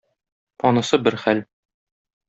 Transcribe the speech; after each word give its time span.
Анысы 0.69 1.01
бер 1.09 1.19
хәл. 1.27 1.47